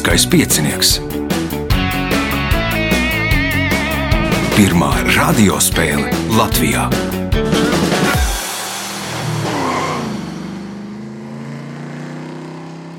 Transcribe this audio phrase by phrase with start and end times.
[0.00, 0.90] Lieliskais piecinieks.
[4.56, 6.86] Pirmā radiospēle Latvijā.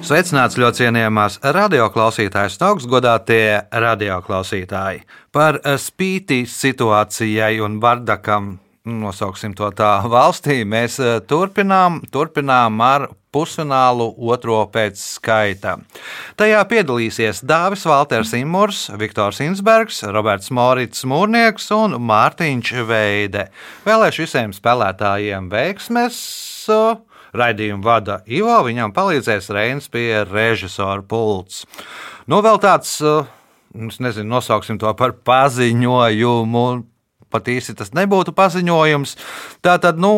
[0.05, 5.01] Sveicināts ļoti cienījamās radioklausītājas un augstgadātie radioklausītāji.
[5.33, 14.09] Par spīti situācijai un bardakam, nosauksim to tā, valstī, mēs eh, turpinām, turpinām ar pusfinālu
[14.27, 15.77] otro pēc skaita.
[16.39, 23.47] Tajā piedalīsies Dāvis Valters Imurs, Viktors Insbergs, Roberts Morits Mūrnieks un Mārtiņš Veide.
[23.87, 26.19] Vēlēšu visiem spēlētājiem veiksmes!
[27.31, 31.63] Raidījumu vada Ivo, viņam palīdzēs Reinas pie režisora pults.
[32.27, 36.65] Nu, vēl tāds, es nezinu, nosauksim to par paziņojumu
[37.31, 39.15] pat īsti tas nebūtu paziņojums.
[39.65, 40.11] Tā tad, nu,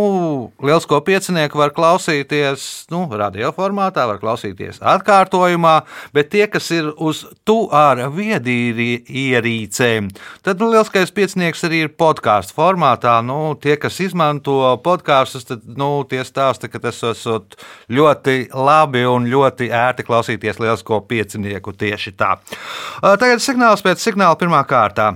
[0.63, 5.75] liels ko piecinieku var klausīties, nu, radioformātā, var klausīties atkārtojumā,
[6.15, 10.09] bet tie, kas ir uz tu ar viedierīcēm,
[10.45, 13.19] tad, nu, lielskais piecinieks arī ir podkāstu formātā.
[13.25, 17.57] Nu, tie, kas izmanto podkāstus, tad, nu, tie stāsta, ka tas esot
[17.93, 22.35] ļoti labi un ļoti ērti klausīties lielsko piecinieku tieši tā.
[23.01, 25.13] Tagad signāls pēc signāla pirmā kārtā.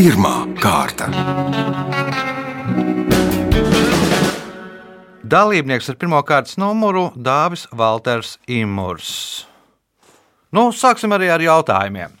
[0.00, 1.10] Pirmā kārta.
[5.34, 9.10] Dalībnieks ar pirmā kārtas numuru Dāvis Valters Imurs.
[10.56, 12.16] Nu, sāksim arī ar jautājumiem.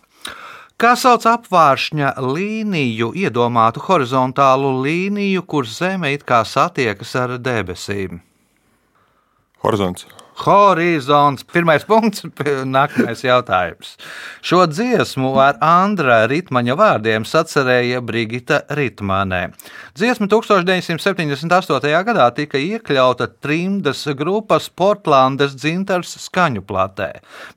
[0.76, 8.20] Kā sauc apvāršņa līniju, iedomātu horizontālu līniju, kur zeme it kā satiekas ar debesīm?
[9.64, 10.04] Horizons.
[10.46, 11.44] Horizons.
[11.52, 12.24] Pirmais punkts,
[12.64, 13.96] nākamais jautājums.
[14.40, 19.42] Šo dziesmu ar Andra Ritmaņa vārdiem sacerēja Brigita Ritmanē.
[19.98, 21.90] Dziesma 1978.
[22.06, 27.10] gadā tika iekļauta trimdas grupas Portlandes dzintars skaņu platē,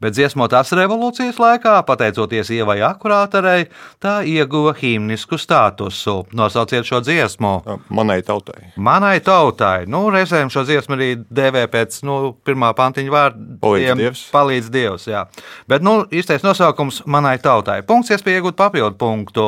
[0.04, 3.70] bet dziesmotās revolūcijas laikā, pateicoties Ievai Akurātarei,
[4.04, 6.24] tā ieguva himnisku statusu.
[6.36, 7.54] Nosauciet šo dziesmu.
[7.94, 8.74] Manai tautai.
[8.76, 9.86] Manai tautai.
[9.88, 14.04] Nu, reizēm šo dziesmu arī dēvē pēc nu, pirmā pantiņa vārdiem.
[14.34, 15.08] Palīdz Dievs.
[15.12, 15.28] Jā.
[15.70, 17.82] Bet nu, īstais nosaukums manai tautai.
[17.88, 19.48] Punkts, iespēja iegūt papildu punktu.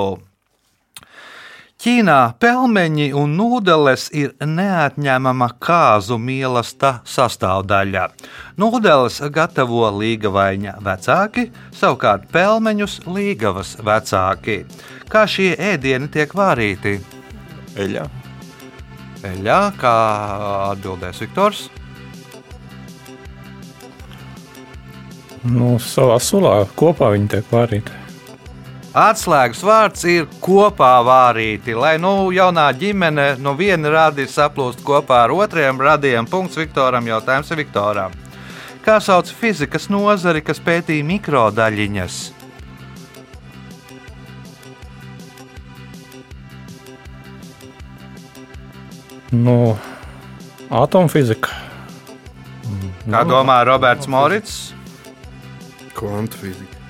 [1.76, 8.06] Ķīnā pelmeņi un nūdeles ir neatņemama kāzu mīlesta sastāvdaļa.
[8.58, 14.62] Nūdeles gatavo līgavaņa vecāki, savukārt pelmeņus līgavas vecāki.
[15.12, 16.96] Kā šie ēdieni tiek vārīti?
[17.76, 18.08] Eļļā.
[19.36, 19.96] Eļļā, kā
[20.72, 21.68] atbildēs Viktors.
[25.46, 28.02] Nu, savā sulā kopā viņi tiek vārīti.
[28.96, 31.76] Atslēgas vārds ir kopā vārīti.
[31.78, 37.52] Lai nu jaunā ģimene no viena radi saplūst kopā ar otriem radiem, punkts Viktoram, jautājums
[37.60, 38.16] Viktoram.
[38.86, 42.18] Kā sauc fizikas nozari, kas pētīja mikrodaļiņas?
[49.36, 49.76] Nu,
[50.70, 51.52] atomfizika.
[53.10, 54.75] Kā domā Roberts Morits?
[55.96, 56.82] Kvantu fizika.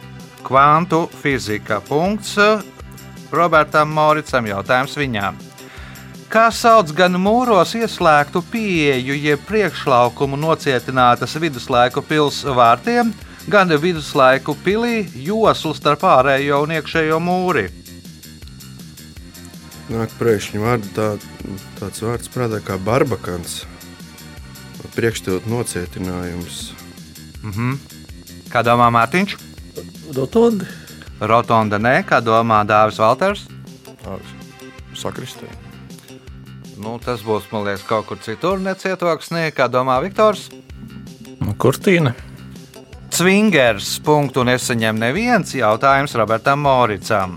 [0.44, 1.82] Kvantu fizika.
[1.82, 2.38] Punkts
[3.32, 4.48] Robertam Moricam.
[4.50, 5.38] Jautājums viņām.
[6.30, 13.14] Kā sauc gan mūros ieslēgtu pieeju, jeb priekšlaukumu nocietinātas viduslaiku pilsētas vārtiem,
[13.48, 17.70] gan viduslaiku pilī joslu starp ārējo un iekšējo mūri?
[19.94, 21.08] Nāk priekšņu vārdu tā,
[21.78, 23.62] tāds vārds prātā kā barbakans.
[24.96, 26.72] Priekšstiltu nocietinājums.
[28.56, 29.34] Kā domā Mārtiņš?
[30.16, 30.64] Rotondi.
[31.20, 33.42] Rotonda nē, kā domā Dāvis Valters?
[34.96, 35.50] Sakristē.
[36.80, 40.46] Nu, tas būs, man liekas, kaut kur citur necietoksnī, kā domā Viktors.
[41.42, 42.16] Nu, Kurtīna.
[43.12, 47.36] Cvingers punktu nesaņem neviens jautājums Robertam Moricam.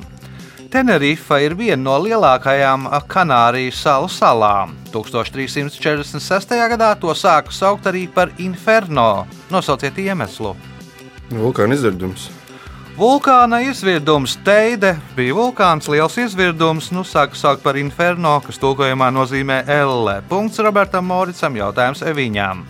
[0.70, 4.78] Tenerife ir viena no lielākajām Kanārijas salu salām.
[4.94, 6.58] 1346.
[6.78, 9.26] gadā to sāka saukt arī par Inferno.
[9.50, 10.54] Nosauciet iemeslu.
[11.28, 12.30] Vulkāna izvirdums.
[12.98, 19.60] Vulkāna izvirdums Teide bija vulkāns, liels izvirdums, nu sāka saukt par Inferno, kas tulkojumā nozīmē
[19.70, 20.16] Elle.
[20.30, 22.64] Punkts Robertam Moricam, jautājums Eviņām.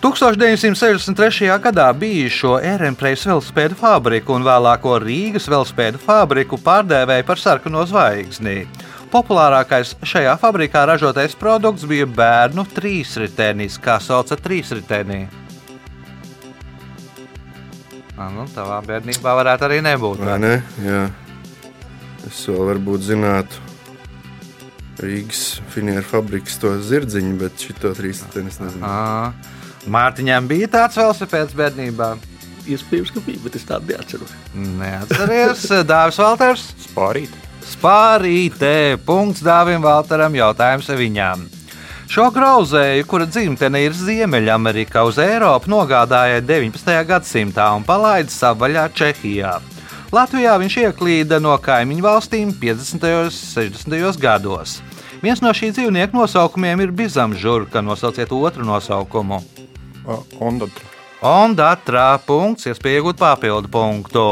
[0.00, 1.52] 1963.
[1.62, 8.64] gadā bijušo Ehrenpreis velospēdu fabriku un vēlāko Rīgas velospēdu fabriku pārdēvēja par sarkano zvaigzni.
[9.12, 15.26] Populārākais šajā fabrikā ražotais produkts bija bērnu trīsritenis, kā sauca trīsritenī.
[18.16, 20.22] Ah, Nu, tavā bērnībā varētu arī nebūt.
[20.24, 20.54] Vai ne?
[20.82, 21.02] Jā.
[22.26, 23.60] Es vēl varbūt zinātu
[24.96, 25.42] Rīgas
[25.74, 28.80] finieru fabrikas to zirdziņu, bet šito trīs tenis nezinu.
[28.88, 29.32] À,
[29.92, 32.14] Mārtiņam bija tāds velosipēds bērnībā.
[32.66, 34.32] Iespējams, ka bija, bet es tādu neatceros.
[34.56, 36.64] Neatceries, Dārzs Valters.
[36.88, 37.36] Spārīt.
[37.66, 41.44] Spārītē, punkts Dāvim Valteram, jautājums viņām.
[42.06, 46.92] Šo grauzēju, kura dzimtene ir Ziemeļamerikā, uz Eiropu nogādāja 19.
[47.08, 49.56] gadsimtā un palaida savvaļā Čehijā.
[50.14, 53.08] Latvijā viņš ieklīda no kaimiņu valstīm 50.
[53.24, 54.20] un 60.
[54.22, 54.76] gados.
[55.18, 59.40] Viens no šī dzīvnieku nosaukumiem ir bizamžurka, nosauciet otru nosaukumu.
[60.38, 60.86] Ondatra.
[61.26, 64.28] Ondatra punkts, iespēja iegūt papildu punktu.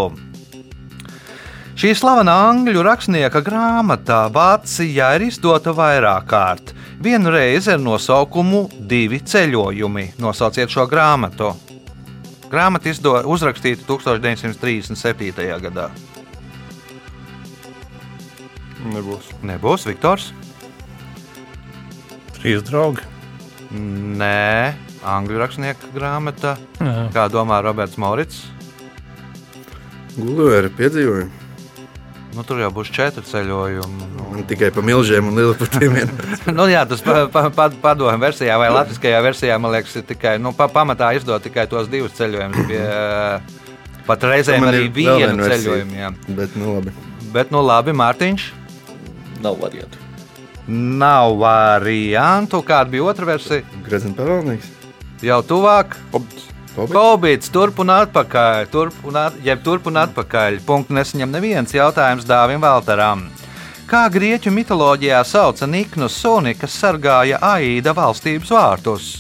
[1.75, 6.75] Šī slavena angļu rakstnieka grāmatā Vācijā ir izdota vairāk kārt.
[7.05, 10.07] Vienu reizi ar nosaukumu Divi ceļojumi.
[10.25, 11.51] Nosauciet šo grāmatu.
[12.49, 15.45] Grāmata izdo, uzrakstīta 1937.
[15.67, 15.91] gadā.
[18.95, 19.29] Nebūs.
[19.45, 20.31] Nebūs Viktors?
[22.39, 23.05] Trīs draugi.
[23.77, 24.73] Nē,
[25.05, 26.57] angļu rakstnieka grāmata.
[26.81, 27.09] Jā.
[27.13, 28.47] Kā domā Roberts Morits?
[30.17, 31.44] Gulēra piedzīvojumu.
[32.35, 34.09] Nu, tur jau būs četri ceļojumi.
[34.15, 36.11] Nu, Man tikai pa milžiem un liliputiem vien.
[36.59, 40.35] nu, jā, tas pa, pa, pa, padomju versijā vai latviskajā versijā, man liekas, ir tikai
[40.43, 42.67] nu, pa, pamatā izdot tikai tos divus ceļojumus.
[42.71, 42.83] Pie,
[44.09, 46.01] pat reizēm arī vienu ceļojumu.
[46.01, 46.11] Jā.
[46.35, 46.95] Bet, nu labi.
[47.35, 48.49] Bet, nu labi, Mārtiņš.
[49.45, 50.03] Nav variantu.
[50.67, 52.63] Nav variantu.
[52.67, 53.63] Kāda bija otra versija?
[53.87, 54.73] Grezina pavēlnieks.
[55.25, 55.95] Jau tuvāk.
[56.17, 56.54] Obds.
[56.75, 58.67] Kobīts, turp un atpakaļ.
[58.73, 60.59] Turp un, at, jeb turp un atpakaļ.
[60.67, 63.29] Punktu nesaņem neviens jautājums Dāvim Valtaram.
[63.87, 69.11] Kā grieķu mitoloģijā sauca Niknu suni, kas sargāja Aīda valstības vārtus?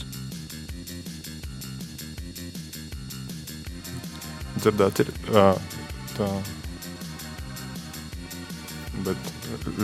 [4.58, 5.12] Dzirdēts ir.
[6.16, 6.30] Tā.
[9.04, 9.30] Bet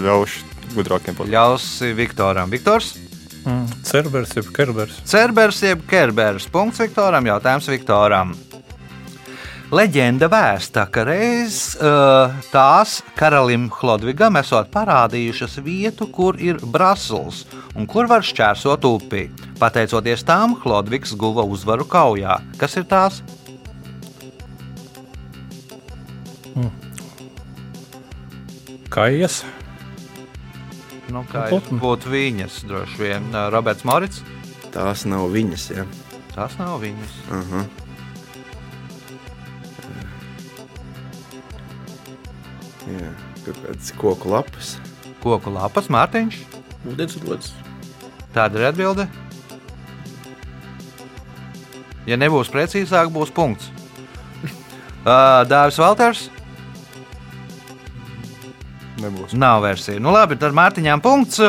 [0.01, 1.35] ļaušu gudrākiem pateikt.
[1.37, 2.51] Ļausi Viktoram.
[2.51, 2.95] Viktors,
[3.45, 3.67] Mm.
[3.87, 5.01] Cerbers, jeb kerbers.
[5.09, 6.47] Cerbers jeb Kerbers.
[6.53, 8.35] Punkts Viktoram, jautājums Viktoram.
[9.71, 17.45] Leģenda vēsta, ka reiz uh, tās karalimHlodvigam esot parādījušas vietu, kur ir brasls
[17.79, 19.29] un kur var šķērsot upi.
[19.63, 22.41] Pateicoties tām, Hlodvigs guva uzvaru kaujā.
[22.59, 23.23] Kas ir tās?
[28.91, 29.45] Kājas.
[31.11, 33.31] Nu, kā būtu viņas, droši vien.
[33.51, 34.23] Roberts Morits.
[34.71, 35.71] Tās nav viņas.
[35.75, 35.87] Ja?
[36.35, 37.17] Tās nav viņas.
[37.31, 37.65] Uh -huh.
[42.91, 43.11] Jā,
[43.47, 44.79] kādas koku lapas.
[45.23, 46.39] Koku lapas, Mārtiņš.
[46.89, 47.53] Ūdens rodas.
[48.35, 49.09] Tāda ir atbilde.
[52.07, 53.71] Ja nebūs precīzāk, būs punkts.
[55.01, 56.31] Uh, Dāvis Valters.
[59.31, 59.39] Nebūs.
[59.39, 60.01] Nav versija.
[60.01, 61.41] Nu, labi, tad Mārtiņām punkts.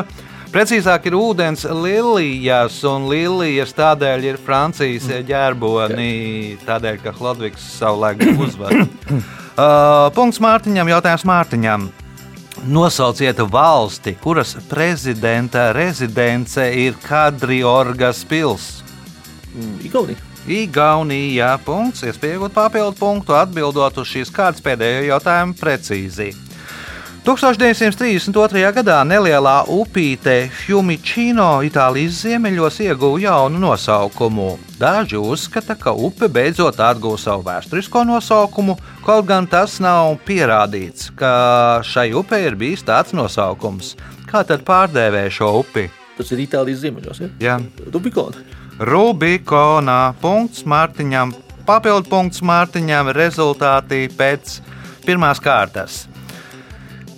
[0.51, 8.73] Precīzāk ir ūdens lilijas, un lilijas tādēļ ir Francijas ģērboni, tādēļ, ka Ludvigs savulaik uzvar.
[8.75, 11.89] Uh, punkts Mārtiņam, jautājums Mārtiņam.
[12.67, 18.89] Nosauciet valsti, kuras prezidenta rezidence ir Kadriorgas pilsēta.
[19.55, 20.27] Mm, Igaunija.
[20.47, 26.31] Igaunijā punkts, iespējot papildu punktu, atbildot uz šīs kārtas pēdējo jautājumu precīzi.
[27.21, 28.61] 1932.
[28.73, 34.55] gadā nelielā upīte Fiumicino Itālijas ziemeļos ieguva jaunu nosaukumu.
[34.79, 38.73] Daži uzskata, ka upe beidzot atguva savu vēsturisko nosaukumu,
[39.05, 43.93] kaut gan tas nav pierādīts, ka šai upei ir bijis tāds nosaukums.
[44.25, 45.91] Kā tad pārdēvē šo upi?
[46.17, 47.21] Tas ir Itālijas ziemeļos.
[47.21, 47.29] Ja?
[47.37, 47.59] Jā.
[47.93, 48.41] Rubikona.
[48.81, 51.37] Rubikonā punkts Mārtiņam,
[51.69, 54.57] papildu punkts Mārtiņam, rezultāti pēc
[55.05, 56.07] pirmās kārtas.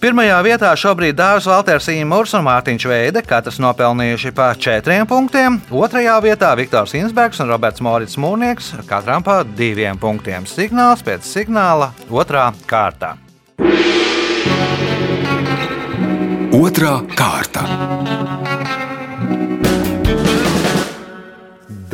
[0.03, 5.61] Pirmajā vietā šobrīd Dārzs Valters Imants un Mārtiņš Veide, katrs nopelnījuši pa četriem punktiem.
[5.71, 10.43] Otrajā vietā Viktors Insbergs un Roberts Morits Mūrnieks, katram pa diviem punktiem.
[10.43, 13.13] Signāls pēc signāla otrā kārta.
[16.51, 17.63] Otra kārta.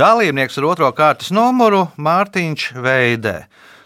[0.01, 3.43] Dalībnieks ar otro kārtas numuru Mārtiņš Veidē.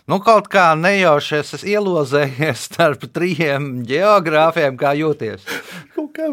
[0.10, 5.46] Nu, kaut kā nejauši es esmu ielozējies starp trijiem geogrāfiem, kā jūties.
[5.96, 6.32] Kaut kā.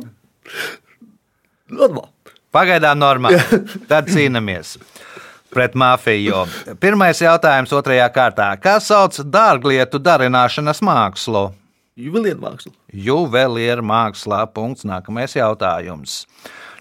[1.71, 2.11] Normāli.
[2.51, 3.39] Pagaidām normāli.
[3.91, 4.75] Tad cīnāmies
[5.55, 6.43] pret mafiju.
[6.83, 8.51] Pirmais jautājums otrajā kārtā.
[8.63, 11.51] Kā sauc dārglietu darināšanas mākslu?
[12.01, 12.75] Juvelieru māksla.
[13.07, 14.45] Juvelieru mākslā.
[14.55, 14.87] Punkts.
[14.89, 16.25] Nākamais jautājums.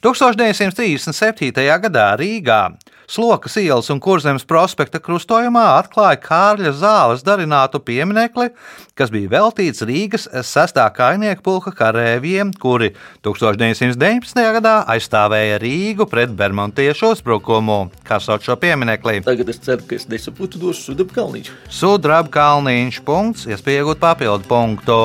[0.06, 1.52] 1937.
[1.86, 2.62] gadā Rīgā
[3.10, 8.52] Slokas ielas un Kurzemes prospekta krustojumā atklāja Kārļa zāles darinātu pieminekli,
[8.94, 12.92] kas bija veltīts Rīgas sestā kainieku pulka karēviem, kuri
[13.26, 14.44] 1919.
[14.60, 17.80] gadā aizstāvēja Rīgu pret bermontiešu uzbrukumu.
[18.06, 19.24] Kā sauc šo pieminekli?
[19.26, 21.60] Tagad es ceru, ka es nesaprotu došu Sudabu Kalniņu.
[21.66, 25.00] Sudraba kalniņš, punkts, iespēja iegūt papildu punktu.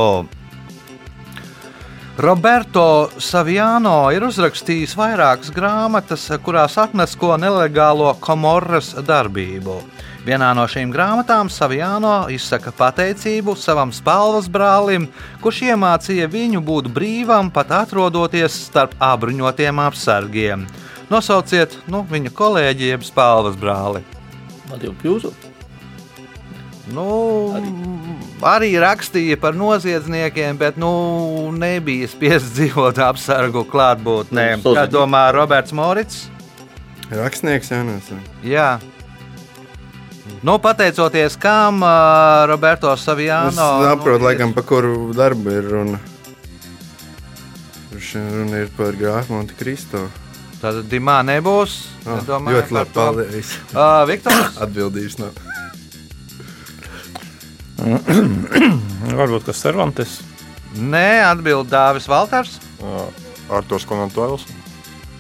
[2.15, 9.81] Roberto Saviano ir uzrakstījis vairākas grāmatas, kurās atnesko nelegālo komorras darbību.
[10.23, 15.09] Vienā no šīm grāmatām Saviano izsaka pateicību savam spēles brālim,
[15.43, 20.69] kurš iemācīja viņu būt brīvam, pat atrodoties starp apbruņotiem apsargiem.
[21.11, 24.05] Nosauciet nu, viņa kolēģi, jeb spēles brāli.
[24.71, 25.35] Man jau pjūzu.
[26.93, 27.69] Nu, arī.
[28.45, 30.91] arī rakstīja par noziedzniekiem, bet nu,
[31.57, 34.49] nebija spiests dzīvot apsargu klātbūtnē.
[34.61, 36.27] Nu, Kā domā Roberts Morits?
[37.09, 38.11] Rakstnieks Jānis.
[38.45, 38.75] Jā.
[40.45, 43.53] Nu, pateicoties kam, uh, Roberto Es Saviano.
[43.81, 45.99] saprotu, nu, laikam, par kuru darbu ir runa.
[47.95, 50.09] Šī runa ir par grāfu Monte Cristo.
[50.61, 51.79] Tad Dimā nebūs.
[52.05, 53.53] Oh, domāju, ļoti labi, paldies.
[53.73, 55.33] Uh, Viktors, Atbildīšu no.
[59.19, 60.21] Varbūt kas Cervantes.
[60.75, 62.59] nē, atbild Dāvis Valters.
[62.83, 63.09] Uh,
[63.51, 64.47] Arturs Konantoils.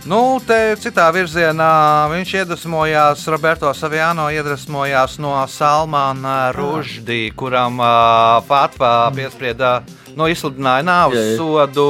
[0.05, 1.67] Nu, te citā virzienā
[2.13, 9.79] viņš iedvesmojās, Roberto Saviano iedvesmojās no Salmāna Ruždī, kuram uh, Fatva piesprieda,
[10.13, 11.25] no izsludināja jā.
[11.39, 11.89] sodu,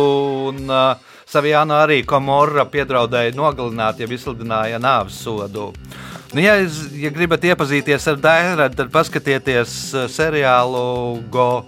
[0.52, 0.94] un uh,
[1.26, 5.72] Saviano arī Komorra piedraudēja nogalināt, ja izsludināja nāves sodu.
[6.34, 6.56] Nu, ja,
[6.98, 11.64] ja gribat iepazīties ar Dairadu, tad paskatieties uh, seriālu Go.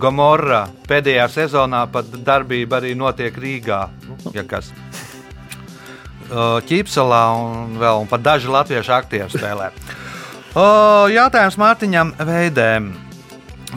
[0.00, 3.82] Gomorra pēdējā sezonā pat darbība arī notiek Rīgā.
[4.06, 4.70] Nu, ja kas.
[6.30, 9.68] Uh, Ķīpselā un vēl un pat daži latviešu aktieri spēlē.
[10.54, 12.88] Uh, Jautājums Mārtiņam Veidēm.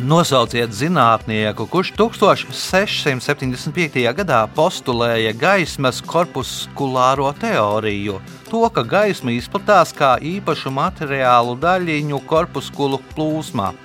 [0.02, 4.02] Nosauciet zinātnieku, kurš 1675.
[4.18, 8.18] gadā postulēja gaismas korpuskulāro teoriju.
[8.50, 13.78] To, ka gaisma izplatās kā īpašu materiālu daļiņu korpuskulu plūsmā.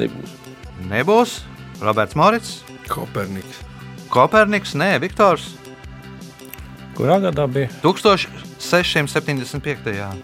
[0.00, 0.32] Nebūs.
[0.88, 1.44] Nebūs
[1.84, 3.60] Roberts Morits, Koperniks.
[4.08, 5.60] Koperniks, nē, Viktors.
[6.96, 10.16] Kurā gadā bija 1675.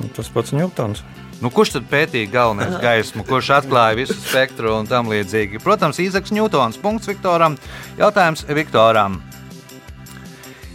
[0.00, 1.04] Nu, tas pats Ņūtons?
[1.42, 5.60] Nu, kurš tad pētīja galvenais gaismu, kurš atklāja visu spektru un tam līdzīgi?
[5.64, 6.80] Protams, Īzaks Ņūtons.
[6.82, 7.58] Punkts Viktoram.
[8.00, 9.20] Jautājums Viktoram.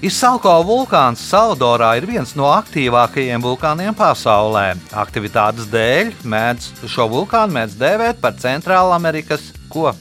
[0.02, 4.72] Izsalko vulkāns Salvadorā ir viens no aktīvākajiem vulkāniem pasaulē.
[4.98, 9.94] Aktivitātes dēļ mēdz šo vulkānu mēdz dēvēt par Centrāla Amerikas ko?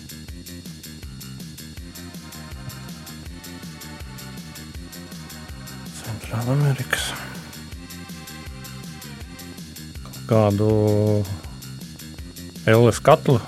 [6.00, 7.19] Centrāla
[10.30, 10.70] Kādu
[12.70, 13.40] Elles katlu?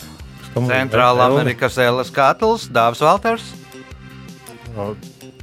[0.52, 1.28] Centrāla.
[1.30, 3.52] Amerikas Ēlas katls, Dārzs Valters,
[4.72, 4.94] Uh,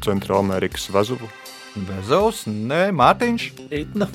[0.02, 1.28] Centrālamerikas Vezulu.
[1.86, 4.08] Bezovs, Nē, Mārtiņš, Eitna.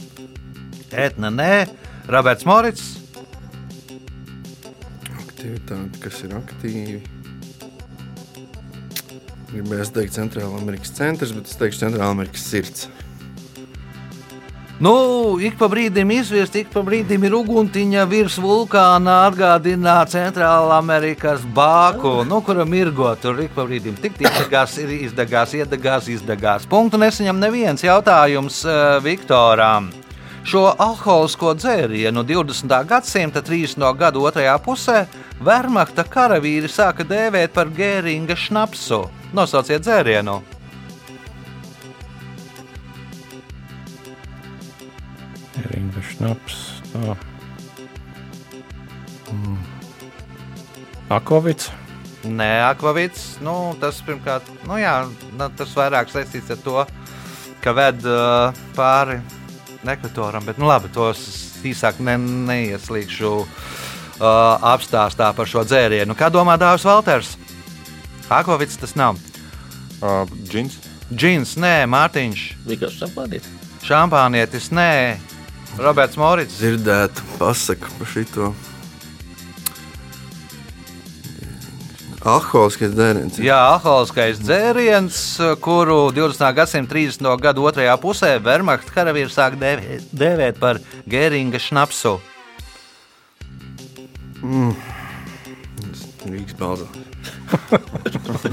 [0.90, 1.68] Etna, Nē,
[2.10, 2.88] Roberts Morits.
[5.14, 6.98] Aktivitāte, kas ir aktīvi.
[9.52, 12.88] Gribēju teikt, Centrāla Amerikas centrs, bet es teikšu, Centrāla Amerikas sirds.
[14.82, 21.44] Nu, ik pa brīdim izvirst, ik pa brīdim ir uguntiņa virs vulkāna, atgādina Centrāla Amerikas
[21.54, 23.94] bāku, nu, kura mirgo tur ik pa brīdim.
[24.02, 26.66] Tik izdegās, ir izdegās, iedegās, izdegās.
[26.66, 29.92] Punktu nesaņem neviens jautājums uh, Viktoram.
[30.44, 32.74] Šo alkoholisko dzērienu 20.
[32.90, 33.86] gadsimta 30.
[33.96, 35.04] gada otrajā pusē
[35.44, 39.04] Vermachta karavīri sāka dēvēt par gēringa šnapsu.
[39.38, 40.53] Nosauciet dzērienu!
[46.24, 46.58] Šnaps.
[46.92, 47.14] Tā.
[49.32, 49.58] Mm.
[51.12, 51.70] Akovits.
[52.24, 53.34] Nē, akvavīts.
[53.44, 55.02] Nu, tas pirmkārt, nu, jā,
[55.36, 56.84] nu, tas vairāk saistīts ar to,
[57.60, 59.18] ka ved uh, pāri
[59.84, 60.46] nekvatoram.
[60.48, 61.20] Bet, nu, labi, tos
[61.64, 62.16] īsāk ne,
[62.48, 64.24] neieslīgšu uh,
[64.72, 66.16] apstāstā par šo dzērienu.
[66.16, 67.34] Kā domā Dārzs Valters?
[68.32, 69.20] Akvavīts tas nav.
[70.00, 70.80] Uh, džins.
[71.12, 73.48] Džins, nē, Mārtiņš, Vienkārši šampāniet.
[73.84, 74.88] šampānietis, nē,
[75.78, 76.60] Roberts Morits.
[76.60, 78.52] Dzirdēt, pasaka par šito.
[82.24, 83.36] Alkoholiskais dzēriens.
[83.44, 85.18] Jā, alkoholiskais dzēriens,
[85.60, 86.46] kuru 20.
[86.56, 87.28] gadsimta 30.
[87.42, 92.16] gada otrajā pusē Vermachta karavīri sāk dēvēt, dēvēt par gēringa šnapsu.
[96.24, 97.03] Rīgas balda.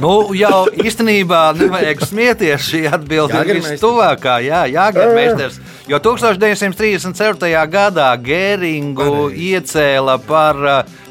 [0.01, 3.41] Nu, jau īstenībā nevajag smieties šī atbilde.
[3.46, 3.60] ir.
[3.62, 5.60] Vistuvākā, jā, Jāgermeisters.
[5.89, 7.50] Jo 1934.
[7.72, 10.62] gadā Gēringu iecēla par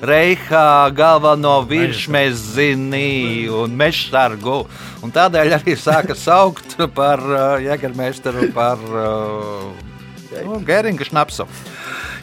[0.01, 4.63] Reichā galveno virsmezini un mežsargu.
[5.05, 7.21] Un tādēļ arī sāka saukt par
[7.61, 11.49] Jāgermeisteru par nu, Gēringa šnapsu.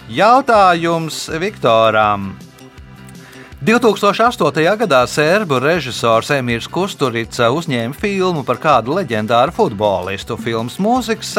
[0.07, 2.46] Jautājums Viktoram.
[3.57, 4.77] 2008.
[4.77, 10.37] gadā sērbu režisors Emīls Kusturica uzņēma filmu par kādu leģendāru futbolistu.
[10.37, 11.31] Filmas mūzikas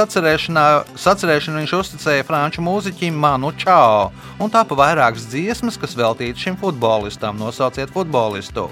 [0.99, 4.11] sacerēšanu viņš uzticēja franču mūziķim Manu Čao,
[4.43, 7.39] un tāpa vairākas dziesmas, kas veltītas šim futbolistam.
[7.39, 8.67] Nosauciet futbolistu.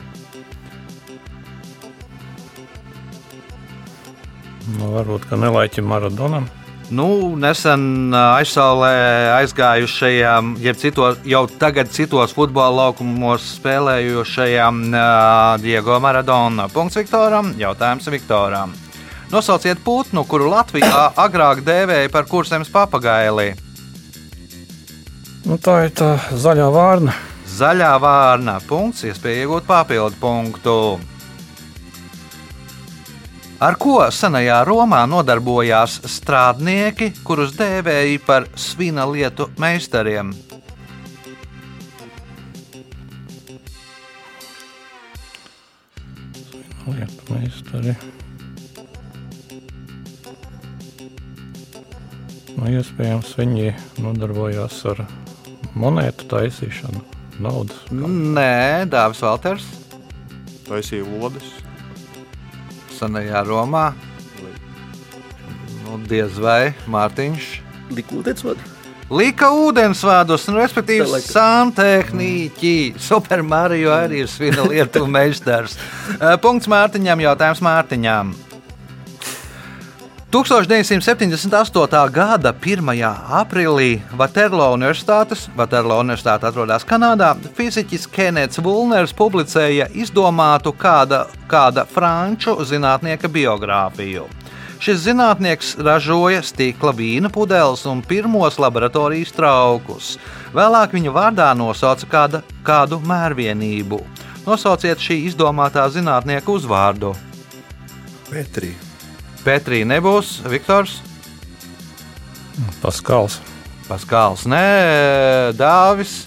[4.74, 6.50] Nu, varbūt, ka nelaiķim Maradonam.
[6.86, 8.90] Nu, nesen aizsaulē
[9.40, 15.06] aizgājušajam, jeb citos, jau tagad citos futbola laukumos spēlējošajam ā,
[15.58, 16.68] Diego Maradona.
[16.70, 18.76] Punkts Viktoram, jautājums Viktoram.
[19.32, 23.56] Nosauciet putnu, kuru Latvijā agrāk dēvēja par kursems papagaili.
[25.42, 27.18] Nu, tā ir tā zaļā vārna.
[27.56, 28.60] Zaļā vārna.
[28.70, 30.78] Punkts, iespēja iegūt papildu punktu.
[33.56, 40.34] Ar ko senajā Romā nodarbojās strādnieki, kurus dēvēja par svina lietu meistariem?
[46.84, 47.96] Lietu meistari.
[52.56, 53.72] Nu, iespējams, viņi
[54.04, 55.06] nodarbojās ar
[55.72, 57.00] monētu taisīšanu,
[57.40, 57.80] naudas.
[57.88, 59.72] Nē, Dārzs Valters,
[60.66, 61.55] Taisīja lodes.
[62.96, 63.90] Senajā Romā.
[65.84, 67.50] Nu, diez vai Mārtiņš.
[67.96, 68.62] Likūtēts vad.
[69.06, 72.96] Lika ūdensvādus, nu, respektīvi, santehniķi.
[72.98, 75.76] Super Mario arī ir svina lietu meistars.
[76.16, 78.34] Eh, Punkts Mārtiņam, jautājums Mārtiņam.
[80.36, 82.10] 1978.
[82.12, 82.90] gada 1.
[83.40, 92.52] aprīlī Vaterlo Universitātes, Vaterlo Universitāte atrodas Kanādā, fiziķis Kenets Vulners publicēja izdomātu kāda, kāda franču
[92.68, 94.26] zinātnieka biogrāfiju.
[94.76, 100.18] Šis zinātnieks ražoja stikla vīna pudeles un pirmos laboratorijas traukus.
[100.52, 104.02] Vēlāk viņa vārdā nosauca kāda, kādu mērvienību.
[104.44, 107.14] Nosauciet šī izdomātā zinātnieka uzvārdu.
[108.28, 108.74] Petrī.
[109.46, 110.96] Petrī nebūs, Viktors,
[112.82, 113.38] Paskals.
[113.86, 116.24] Paskāls, nē, Dāvis,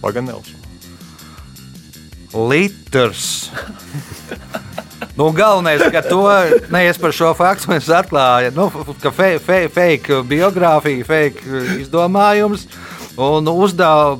[0.00, 0.48] Paganels.
[2.32, 3.26] Litrs.
[5.12, 6.22] Nu, galvenais, ka to
[6.72, 12.64] neies par šo faktu, mēs atklājām, nu, ka fe, fe, fake biogrāfija, fake izdomājums
[13.20, 14.16] un uzdeva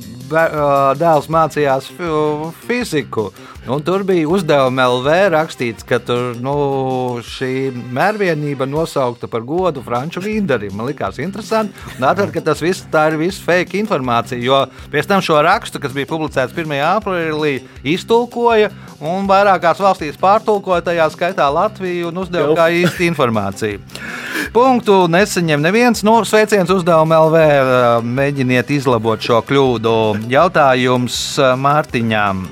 [0.99, 3.31] dēls mācījās fi- fiziku.
[3.63, 6.53] Un tur bija uzdevuma LV rakstīts, ka tur, nu,
[7.23, 10.73] šī mērvienība nosaukta par godu franču vīndarim.
[10.75, 11.71] Man liekas, interesanti.
[12.03, 14.57] Atver, ka tas viss tā ir viss fake informācija, jo
[14.91, 16.73] pēc tam šo rakstu, kas bija publicēts 1.
[16.89, 17.53] aprīlī,
[17.87, 18.67] iztulkoja
[18.99, 23.79] un vairākās valstīs pārtulkoja, tajā skaitā Latviju, un uzdeva kā īsti informāciju.
[24.51, 26.03] Punktu nesaņem neviens.
[26.03, 27.45] Nu, sveiciens uzdevuma LV.
[28.03, 29.95] Mēģiniet izlabot šo kļūdu.
[30.35, 31.21] Jautājums
[31.63, 32.43] Mārtiņām.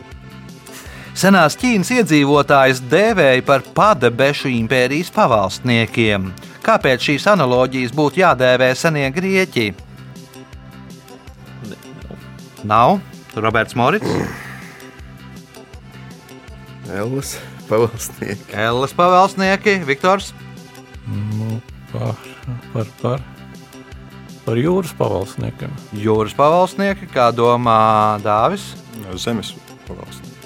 [1.17, 6.30] Senās Ķīnas iedzīvotājus dēvēja par padebešu impērijas pavalstniekiem.
[6.63, 9.71] Kāpēc šīs analoģijas būtu jādēvē senie grieķi?
[11.67, 12.30] Ne, nav.
[12.63, 13.00] Nav.
[13.32, 14.08] Roberts Morits,
[16.91, 17.38] Elvis
[17.69, 18.52] pavalsnieki.
[18.52, 20.34] Ellis pavalstnieki, Viktors,
[21.08, 22.15] Nu, par,
[22.74, 23.24] par, par,
[24.45, 25.74] par jūras pavalsniekiem.
[25.97, 28.74] Jūras pavalstnieki, kā domā Dāvis.
[29.19, 29.56] Zemes
[29.88, 30.40] pavalsts.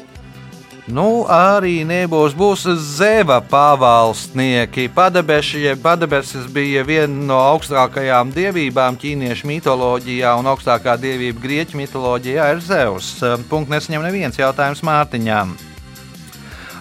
[0.85, 4.85] Nu, arī nebūs būs zeva pavalstnieki.
[4.93, 13.15] Padebesis bija viena no augstākajām dievībām ķīniešu mitoloģijā, un augstākā dievība grieķu mitoloģijā ir Zeus.
[13.49, 15.55] Punkts nesaņem neviens jautājums Mārtiņām.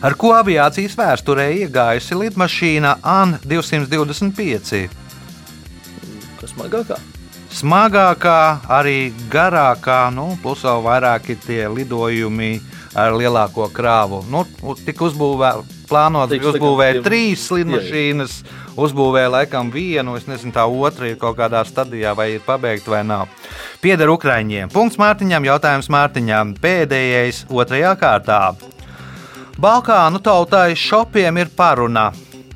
[0.05, 4.85] Ar ko aviācijas vēsturē iegājusi lidmašīna AN-225?
[6.43, 7.01] Kas smagākā?
[7.55, 8.39] Smagākā,
[8.69, 12.53] arī garākā, nu, plus vēl vairāki tie lidojumi
[12.95, 14.23] ar lielāko krāvu.
[14.31, 14.45] Nu,
[14.85, 18.37] tika uzbūvēta, plānots Tiks uzbūvēt trīs lidmašīnas,
[18.81, 23.03] uzbūvēja laikam vienu, es nezinu, tā otra ir kaut kādā stadijā, vai ir pabeigta vai
[23.07, 23.33] nav.
[23.83, 24.71] Pieder Ukraiņiem.
[24.73, 26.55] Punkts Mārtiņam, jautājums Mārtiņam.
[26.63, 28.43] Pēdējais otrajā kārtā.
[29.61, 32.09] Balkānu tautai šopiem ir paruna.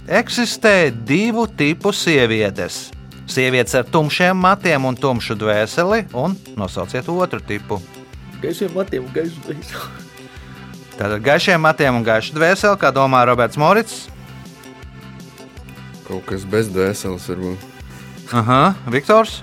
[0.09, 2.89] Eksistē divu tipu sievietes.
[3.29, 7.83] Sievietes ar tumšiem matiem un tumšu dvēseli, un nosauciet otru tipu.
[8.41, 10.08] Gaisiem matiem, gaisu gaisu.
[10.99, 14.09] Tātad gaišiem matiem un gaiša dvēseli, kā domā Roberts Morits.
[16.09, 17.67] Kaut kas bez dvēseles varbūt.
[18.35, 19.39] Aha, Viktors.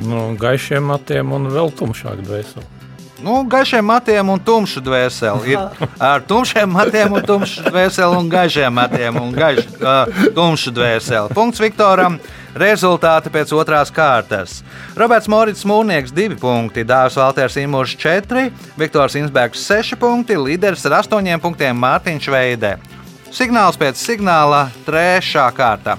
[0.00, 2.79] Nu, gaišiem matiem un vēl tumšāk dvēseli.
[3.20, 5.52] Nu, gaišiem matiem un tumšu dvēseli.
[5.52, 11.34] Ir ar tumšiem matiem un tumšu dvēseli un gaišiem matiem un gaiš, uh, tumšu dvēseli.
[11.36, 12.20] Punkts Viktoram.
[12.50, 14.56] Rezultāti pēc otrās kārtas.
[14.98, 18.48] Roberts Morits Mūrnieks 2 punkti, Dārzs Valters Imūrs 4,
[18.80, 22.74] Viktors Insbergs 6 punkti, līderis ar 8 punktiem Mārtiņš Veidē.
[23.30, 25.94] Signāls pēc signāla trešā kārta.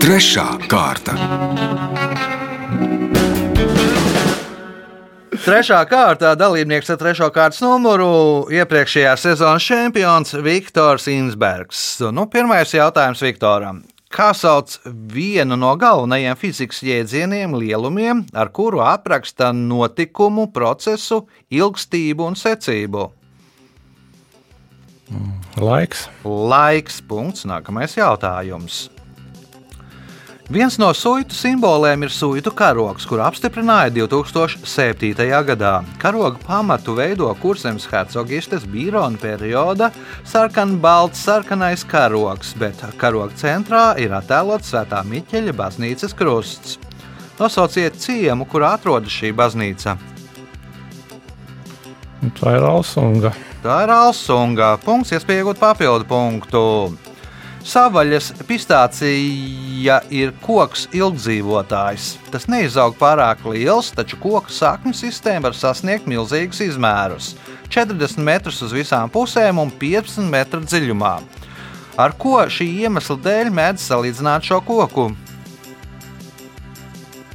[0.00, 1.18] Trešā kārta.
[5.46, 11.82] Trešā kārtā dalībnieks ar trešo kārtas numuru iepriekšējā sezonas čempions Viktors Insbergs.
[12.10, 13.78] Nu, pirmais jautājums Viktoram.
[14.10, 14.74] Kā sauc
[15.14, 21.22] vienu no galvenajiem fizikas jēdzieniem, lielumiem, ar kuru apraksta notikumu, procesu,
[21.54, 23.06] ilgstību un secību?
[25.62, 26.08] Laiks.
[26.26, 26.98] Laiks.
[27.06, 27.46] Punkts.
[27.46, 28.88] Nākamais jautājums.
[30.46, 35.24] Viens no suitu simboliem ir suitu karogs, kuru apstiprināja 2007.
[35.42, 35.80] gadā.
[35.98, 39.90] Karoga pamatu veido kurzemes hercogistes Bīrona perioda
[40.22, 46.78] sarkanbalts sarkanais karogs, bet karoga centrā ir attēlots Svētā Miķeļa baznīcas krusts.
[47.40, 49.96] Nosauciet ciemu, kur atrodas šī baznīca.
[52.22, 53.34] Un Tā ir Alsunga.
[53.66, 54.76] Tā ir Alsunga.
[54.78, 56.64] Punkts, iespēja iegūt papildu punktu.
[57.66, 62.12] Savaļas pistācija ir koks ilgdzīvotājs.
[62.30, 67.32] Tas neizaug pārāk liels, taču koka sakņu sistēma var sasniegt milzīgus izmērus-
[67.74, 71.18] 40 metrus uz visām pusēm un 15 metru dziļumā.
[71.98, 75.16] Ar ko šī iemesla dēļ mēdz salīdzināt šo koku?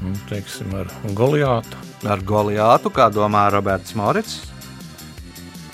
[0.02, 1.76] Nu, Teiksim, ar Goliātu.
[2.06, 4.42] Ar Goliātu, kā domā Roberts Morits.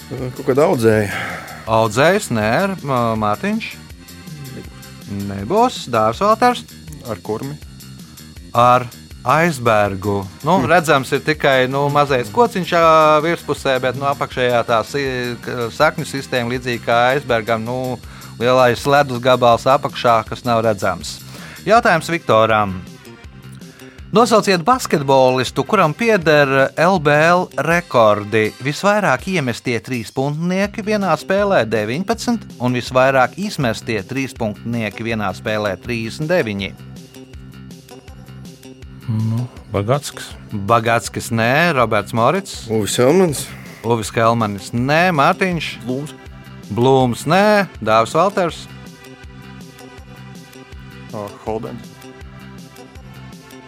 [0.09, 1.11] Kaut kā daudzēja.
[1.67, 2.81] Audzējs, nē,
[3.21, 3.86] Mārtiņš.
[5.07, 6.65] Nebūs Dārzs Valters.
[7.07, 7.55] Ar kurmi?
[8.57, 8.87] ar
[9.23, 10.25] aizbergu.
[10.43, 12.73] Nu, redzams, ir tikai nu, mazais kociņš
[13.25, 14.81] virspusē, bet no apakšējā tā
[15.75, 17.65] sakņu sistēma līdzīga kā aizbergam.
[17.67, 17.97] Nu,
[18.39, 21.17] lielais ledus gabals apakšā, kas nav redzams.
[21.67, 22.79] Jautājums Viktoram.
[24.11, 26.47] Nosauciet basketbolistu, kuram pieder
[26.79, 28.53] LBL rekordi.
[28.63, 36.71] Visvairāk iemestie trīs punktnieki vienā spēlē 19 un visvairāk izmestie trīs punktnieki vienā spēlē 39.
[39.75, 40.31] Bagatskis.
[40.71, 43.43] Bagātskis, nē, Roberts Morits, Uvis Elmans.
[43.83, 46.15] Uvis Kalmanis, nē, Mārtiņš, Blūms.
[46.71, 48.63] Blūms, nē, Dārzs Valters,
[51.13, 51.96] Uh, Holdens.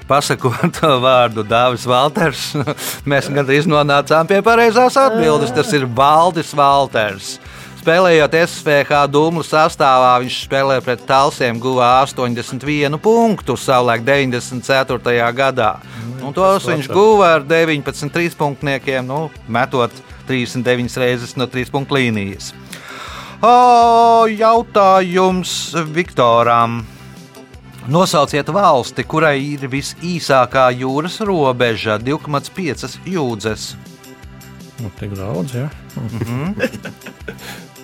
[0.10, 2.48] Pasakot to vārdu Dāvis Valters,
[3.10, 5.54] mēs gandrīz nonācām pie pareizās atbildes.
[5.54, 7.36] Tas ir Valdis Valters.
[7.80, 15.30] Spēlējot SVH dūmu sastāvā, viņš spēlēja pret Talsiem, guva 81 punktu savulaik 94.
[15.38, 15.72] gadā.
[16.20, 19.94] Un tos viņš guva ar 19 trīspunktniekiem, nu, metot
[20.28, 22.52] 39 reizes no trīs punktu līnijas.
[23.40, 25.60] O, jautājums
[25.94, 26.82] Viktoram.
[27.90, 33.74] Nosauciet valsti, kurai ir visīsākā jūras robeža- 2,5 jūdzes.
[34.80, 35.70] Nu, tik daudz, jā.
[35.98, 36.70] Mm -hmm.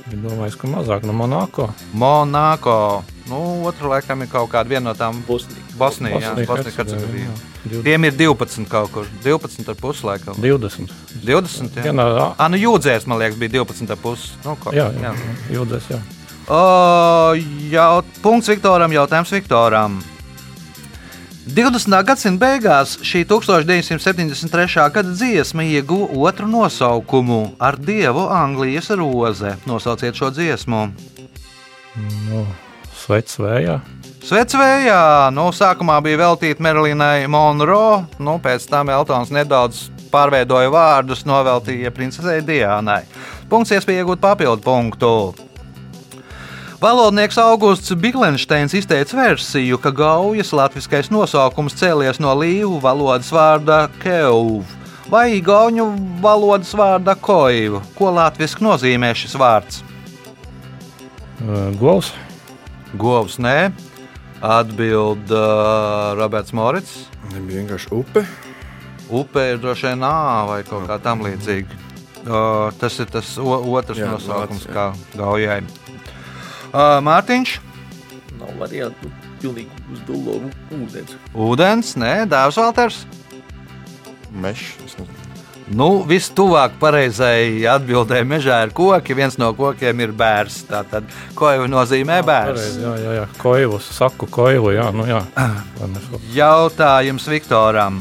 [0.25, 1.69] Domāju, ka mazāk no Monako.
[1.93, 3.03] Monako.
[3.29, 5.61] Nu, otru laikam ir kaut kāda no tām Bosnija.
[5.77, 7.31] Bosnija, jā, Bosnija, Bosnija, Hercegovina, Hercegovina.
[7.71, 7.83] jā.
[7.83, 9.05] Tiem ir 12 kaut kur.
[9.23, 10.35] 12 ar pusi laikam.
[10.37, 10.91] 20.
[11.23, 11.75] 20.
[11.75, 14.29] Jā, Vienā, ah, nu jūdzēs, man liekas, bija 12 ar pusi.
[14.45, 15.13] Nu, ko- jā, jā,
[15.51, 15.99] jūdzēs, jā.
[16.45, 17.33] O,
[17.71, 19.97] jau, punkts Viktoram, jautājums Viktoram.
[21.45, 21.93] 20.
[22.05, 24.85] gadsimta beigās šī 1973.
[24.93, 29.55] gada dziesma ieguva otru nosaukumu ar dievu Anglijas roze.
[29.69, 30.87] Nosauciet šo dziesmu.
[32.29, 32.45] Nu,
[33.05, 33.79] Sveiks vējā.
[34.25, 41.93] Svecvējā nu, sākumā bija veltīta Merlinai Monroe, nu, pēc tam Eltons nedaudz pārveidoja vārdus, noveltīja
[41.93, 43.03] princesei Diānai.
[43.51, 45.11] Punkts iespēja iegūt papildu punktu.
[46.81, 54.65] Valodnieks Augusts Biglensteins izteica versiju, ka gaujas latviskais nosaukums cēlies no līvu valodas vārda keuv
[55.11, 55.85] vai gauņu
[56.23, 57.81] valodas vārda koivu.
[57.97, 59.83] Ko latviešu nozīmē šis vārds?
[61.45, 62.11] Uh, Govs.
[62.99, 63.71] Govs nē,
[64.43, 67.05] atbild uh, Roberts Morits.
[67.33, 68.25] Nebija vienkārši upe.
[69.15, 71.81] Upē ir droši vien ā, vai kaut kā tam līdzīga.
[72.25, 75.59] Uh, tas ir tas otrs jā, Jā, nosaukums, vārds, kā gaujai.
[76.75, 77.59] Uh, Mārtiņš,
[78.35, 79.07] Nav variantu.
[79.39, 80.33] Pilnīgi uz dūlo
[80.75, 81.13] ūdens.
[81.35, 82.97] ūdens, nē, dārzs Valters.
[84.35, 84.73] Mežs.
[84.83, 85.21] es nezinu.
[85.65, 89.15] Nu, Vistuvāk pareizai atbildēji mežā ir koki.
[89.17, 90.59] Viens no kokiem ir bērs.
[90.69, 92.59] Tātad, ko jau nozīmē bērs?
[92.59, 93.23] Pareizi, Jā, jā, jā.
[93.41, 95.23] Koivus, saku koivu, jā, nu jā.
[96.37, 97.97] Jautājums Viktoram.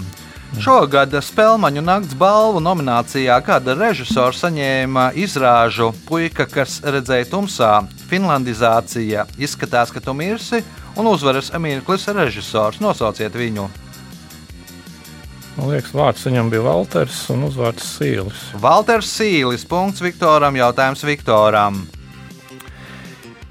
[0.61, 7.71] Šogad Spēlmaņu nakts balvu nominācijā gada režisors saņēma izrāžu Puika, kas redzēja tumsā.
[8.11, 10.62] Finlandizācija izskatās, ka tu mirsi,
[10.99, 12.79] un uzvaras Mirklis režisors.
[12.85, 13.67] Nosauciet viņu.
[15.55, 18.49] Man liekas, vārds viņam bija Walters un uzvārds Sīlis.
[18.59, 19.67] Valters Sīlis.
[19.71, 20.59] Punkts Viktoram.
[20.59, 21.85] Jautājums Viktoram.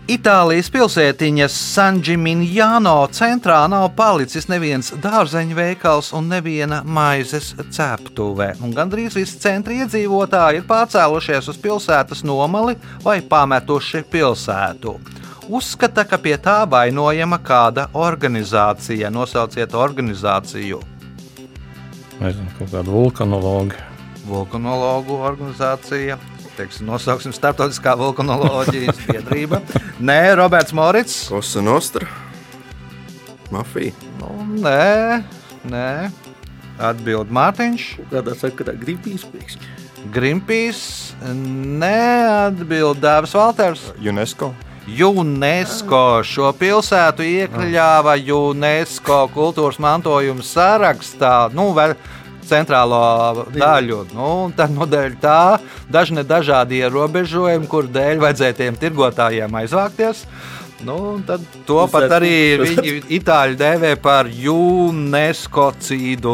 [0.04, 8.50] Itālijas pilsētiņas Sanģimiņāno centrā nav palicis neviens dārzeņu veikals un neviena maizes ceptuve.
[8.60, 14.98] Un gandrīz visi centra iedzīvotāji ir pārcēlušies uz pilsētas nomali vai pametuši pilsētu.
[15.48, 19.08] Uzskata, ka pie tā vainojama kāda organizācija.
[19.08, 20.84] Nosauciet organizāciju.
[22.20, 23.80] Nezinu, kaut kāda vulkanologa.
[24.28, 26.20] vulkanologu organizācija.
[26.54, 29.62] Teiksim, nosauksim Startautiskā vulkanoloģijas biedrība.
[29.98, 31.16] Nē, Roberts Morits.
[31.34, 32.06] Kosa Nostra,
[33.54, 33.94] Mafija.
[34.20, 34.30] Nu,
[34.62, 35.24] nē,
[35.70, 35.88] nē.
[36.82, 37.88] Atbild Mārtiņš.
[38.12, 39.72] Kādā sakarā gribīs pēkšņi.
[40.14, 40.80] Grimpīs.
[41.24, 43.88] Neatbild Dāvis Valters.
[44.02, 44.52] UNESCO.
[44.84, 51.48] UNESCO šo pilsētu iekļāva UNESCO kultūras mantojuma sarakstā.
[51.56, 51.96] Nu, vēl
[52.50, 54.00] centrālo daļu.
[54.16, 55.38] Nu, tad no dēļ tā
[55.92, 60.26] dažni dažādi ierobežojumi, kur dēļ vajadzēja tiem tirgotājiem aizvākties.
[60.84, 66.34] Nu, tad to Uzsver- pat arī viņi itāļi dēvē par UNESCO cīdu.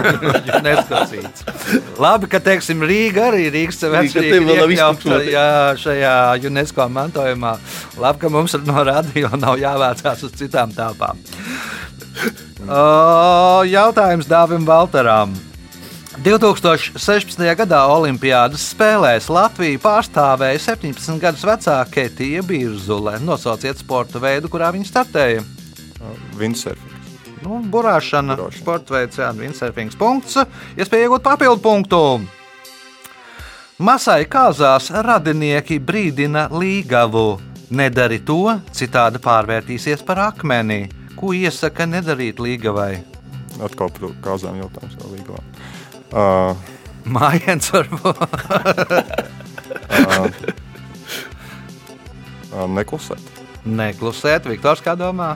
[0.60, 1.42] UNESCO cīds.
[1.98, 5.46] Labi, ka teiksim, Rīga arī Rīgas Rīga te vēl nav iekļauta jā,
[5.82, 6.14] šajā
[6.46, 7.56] UNESCO mantojumā.
[7.98, 11.18] Labi, ka mums no radio nav jāvācās uz citām telpām.
[12.62, 15.32] O, Jautājums Dāvim Valteram.
[16.22, 17.40] 2016.
[17.56, 23.16] gadā Olimpijas spēlēs Latviju pārstāvēja 17 gadus vecā Ketija Birzule.
[23.24, 25.42] Nosauciet sporta veidu, kurā viņa startēja.
[26.38, 26.92] Windsurfing.
[27.42, 28.60] Nu, burāšana, Burāšana.
[28.60, 30.38] sporta veids, jā, windsurfings punkts.
[30.78, 32.02] Iespēja iegūt papildu punktu.
[33.82, 37.40] Masai kāzās radinieki brīdina līgavu.
[37.72, 40.84] Nedari to, citādi pārvērtīsies par akmeni.
[41.22, 42.96] Ko iesaka nedarīt līgavai?
[43.62, 44.98] Atkal par kāzām jautājums.
[44.98, 45.42] vēl līgavā.
[46.12, 46.56] Uh,
[47.08, 48.18] Mājiens varbūt.
[52.52, 53.30] uh, neklusēt.
[53.64, 55.30] Neklusēt, Viktors, kā domā?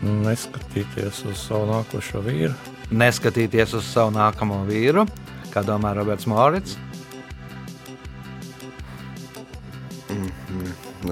[0.00, 2.54] Neskatīties uz savu nākošo vīru.
[2.88, 5.04] Neskatīties uz savu nākamo vīru,
[5.52, 6.78] kā domā Roberts Morits.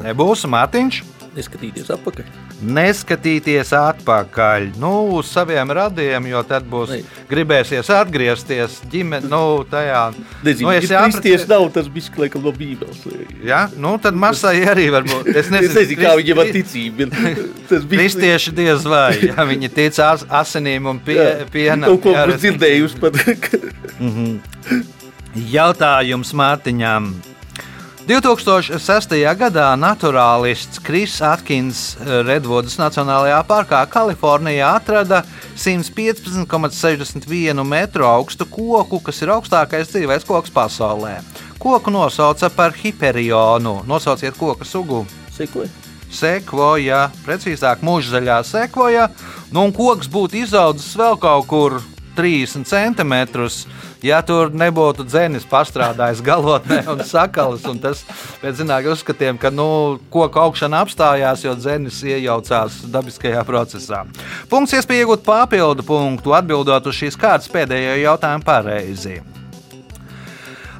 [0.01, 1.03] Nebūs Mārtiņš.
[1.37, 2.50] Neskatīties atpakaļ.
[2.61, 6.99] Neskatīties atpakaļ nu, uz saviem radiem, jo tad būs Nē.
[7.31, 10.03] gribēsies atgriezties ģimenē, nu, tajā.
[10.45, 13.01] Nezinu, Nu, ja kristieši nav, tas bija laikam no bībeles.
[13.47, 13.63] Ja?
[13.81, 15.31] Nu, tad masai arī var būt.
[15.33, 17.41] Es Es nezinu, kā viņiem ir.
[17.71, 21.19] Tas bija Kristieši diez vai, ja viņi tic as, asinīm un pie,
[21.53, 21.89] pienam.
[21.95, 23.13] Kaut ko jā, par dzirdējuši pat.
[25.51, 27.13] Jautājums Mārtiņām.
[28.11, 29.13] 2006.
[29.39, 31.95] gadā naturālists Kris Atkins
[32.27, 35.21] Redvudas Nacionālajā parkā Kalifornijā atrada
[35.55, 41.23] 115,61 metru augstu koku, kas ir augstākais dzīvais koks pasaulē.
[41.63, 43.87] Koku nosauca par hiperionu.
[43.87, 45.07] Nosauciet koku sugu.
[45.31, 45.71] Sekoja.
[46.11, 49.07] Sekvoja, precīzāk, mūžzaļā sekvoja.
[49.55, 51.79] Nu, un koks būtu izaudzis vēl kaut kur
[52.17, 53.65] 30 centimetrus.
[54.01, 58.01] Ja tur nebūtu dzēnis pastrādājis galotnē un sakalis, un tas
[58.41, 64.07] pēc zinātniem uzskatiem, ka nu, koka augšana apstājās, jo dzēnis iejaucās dabiskajā procesā.
[64.49, 69.21] Punkts iespēja iegūt papildu punktu, atbildot uz šīs kārtas pēdējo jautājumu pareizi.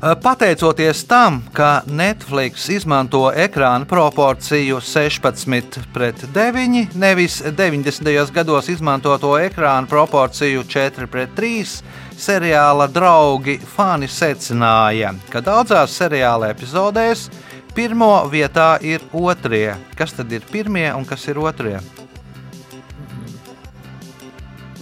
[0.01, 8.33] Pateicoties tam, ka Netflix izmanto ekrāna proporciju 16 pret 9, nevis 90.
[8.33, 11.77] gados izmantoto ekrāna proporciju 4 pret 3,
[12.17, 17.29] seriāla draugi fani secināja, ka daudzās seriāla epizodēs
[17.77, 19.77] pirmo vietā ir otrie.
[20.01, 21.77] Kas tad ir pirmie un kas ir otrie?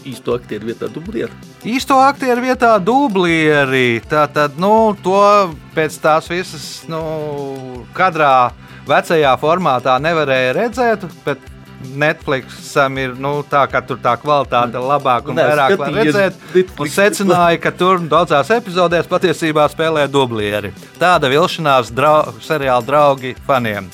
[0.08, 1.34] Īsto aktieru vietā dublieru.
[1.68, 4.00] Īsto aktieru vietā dublieri.
[4.08, 5.20] Tātad, nu, to
[5.76, 7.02] pēc tās visas, nu,
[7.96, 8.50] kadrā
[8.88, 11.44] vecajā formātā nevarēja redzēt, bet
[11.78, 16.40] Netflixam ir nu, tā, ka tur tā kvalitāte ir labāka un Nē, vairāk var redzēt.
[16.74, 20.72] Un secināja, ka tur daudzās epizodēs patiesībā spēlē dublieri.
[20.98, 23.86] Tāda vilšanās drau, seriāla draugi faniem.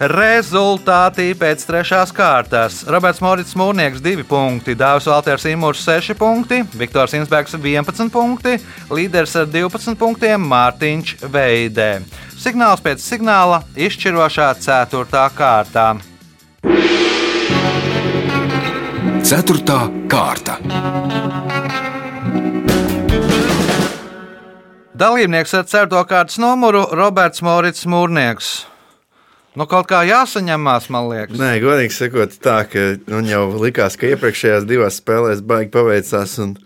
[0.00, 2.80] Rezultāti pēc trešās kārtas.
[2.90, 8.56] Roberts Morits Mūrnieks 2 punkti, Dāvis Valters Imūrs 6 punkti, Viktors Insbergs 11 punkti,
[8.90, 11.90] līderis ar 12 punktiem Mārtiņš Veidē.
[12.34, 15.24] Signāls pēc signāla izšķirošā 4.
[15.38, 15.86] kārtā.
[19.24, 19.78] Ceturtā
[20.10, 20.58] kārta.
[24.94, 26.04] Dalībnieks ar 4.
[26.10, 28.73] kārtas numuru Roberts Morits Mūrnieks.
[29.54, 31.38] Nu, kaut kā jāsaņemās, man liekas.
[31.38, 36.36] Nē, godīgi sakot, tā ka man jau likās, ka iepriekšējās divās spēlēs baigi paveicās.
[36.42, 36.58] Un...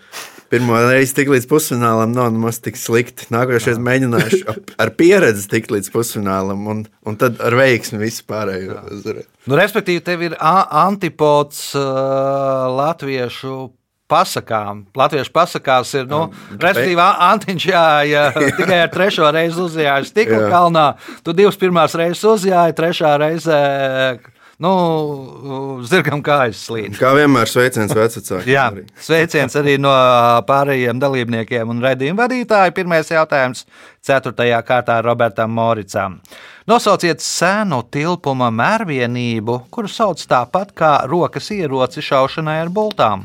[0.48, 3.26] Pirmā reize tik līdz pusfinālam nav nemaz tik slikti.
[3.34, 8.78] Nākošais mēģināšu ap- ar pieredzi tikt līdz pusfinālam, un, un tad ar veiksmi visu pārējo.
[9.44, 11.84] Nu, respektīvi, tev ir antipods uh,
[12.78, 13.58] latviešu
[14.08, 14.86] pasakām.
[14.96, 16.24] Latviešu pasakās ir, nu,
[16.56, 18.24] respektīvi, A- Antiņš jā, jā,
[18.56, 20.50] tikai ar trešo reizi uzjāja stikla Jā.
[20.52, 20.86] kalnā.
[21.22, 23.60] Tu divas pirmās reizes uzjāji, trešā reize,
[24.58, 24.72] nu,
[25.86, 26.96] zirgam kājas slīd.
[26.98, 28.42] Kā vienmēr sveiciens vecākiem.
[28.48, 28.66] Jā,
[29.04, 29.92] sveiciens arī no
[30.48, 32.74] pārējiem dalībniekiem un redzējuma vadītājiem.
[32.80, 33.64] Pirmais jautājums,
[34.08, 34.34] 4.
[34.66, 36.18] kārtā Robertam Moricam.
[36.68, 43.24] Nosauciet senu tilpuma mērvienību, kuru sauc tāpat kā rokas ieroci šaušanai ar bultām.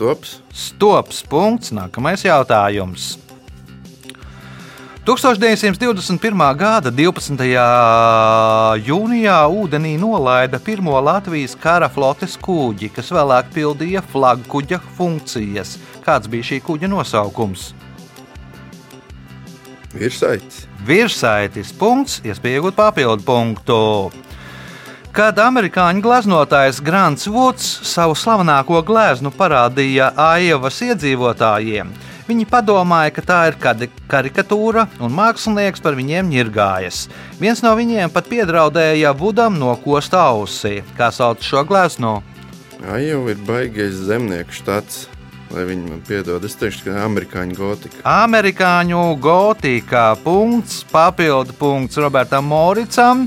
[0.00, 0.38] Stops.
[0.48, 1.18] Stops.
[1.28, 1.68] Punkts.
[1.76, 3.18] Nākamais jautājums.
[5.04, 6.44] 1921.
[6.56, 7.44] gada 12.
[8.86, 15.76] jūnijā ūdenī nolaida pirmo Latvijas kara flotes kuģi, kas vēlāk pildīja flagkuģa funkcijas.
[16.06, 17.74] Kāds bija šī kuģa nosaukums?
[19.92, 20.64] Virsaitis.
[20.88, 23.80] Virsaitis punkts, iespēja iegūt papildu punktu.
[25.10, 31.90] Kad amerikāņu gleznotājs Grants Vuds savu slavenāko gleznu parādīja Aijavas iedzīvotājiem,
[32.28, 33.56] viņi padomāja, ka tā ir
[34.12, 37.08] karikatūra un mākslinieks par viņiem ņirgājas.
[37.42, 40.84] Viens no viņiem pat piedraudēja Vudam no kosta ausī.
[40.94, 41.66] Kā sauc šo?
[41.66, 45.08] Jā, jau ir baigais zemnieku štats.
[45.50, 48.06] Lai viņi man piedod, es teikšu, ka amerikāņu gotika.
[48.06, 53.26] Amerikāņu gotika punkts, papildu punkts Robertam Moricam.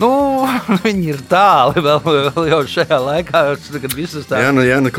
[0.00, 0.10] Nu,
[0.84, 3.42] viņi ir tāli vēl, vēl jau šajā laikā,
[3.84, 4.90] kad visas Jā, nu, jā, nu,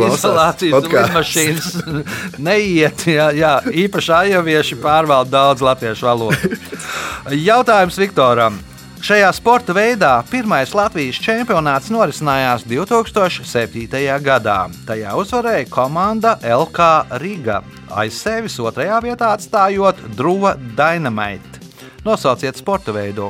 [0.72, 1.10] podcasts.
[1.12, 1.68] lidmašīnas
[2.48, 3.08] neiet.
[3.12, 6.56] Jā, jā, īpaši ajavieši pārvalda daudz latviešu valodu.
[7.50, 8.62] Jautājums Viktoram.
[9.06, 13.86] Šajā sporta veidā pirmais Latvijas čempionāts norisinājās 2007.
[14.26, 14.64] gadā.
[14.88, 16.90] Tajā uzvarēja komanda LK
[17.22, 17.60] Riga,
[17.94, 21.62] aiz sevis otrajā vietā atstājot Druva Dynamite.
[22.08, 23.30] Nosauciet sporta veidu.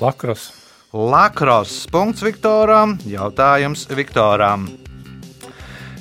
[0.00, 0.52] Lakros.
[0.92, 1.86] Lakros.
[1.92, 2.96] Punkts Viktoram.
[3.04, 4.64] Jautājums Viktoram.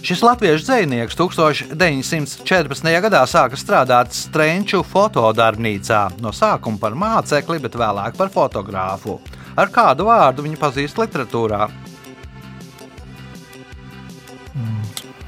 [0.02, 2.88] Šis latviešu dzinieks 1914.
[3.04, 6.06] gadā sāka strādāt Strunču fotodarbnīcā.
[6.24, 9.20] No sākuma par mācekli, bet vēlāk par fotogrāfu.
[9.60, 11.68] Ar kādu vārdu viņu pazīst literatūrā?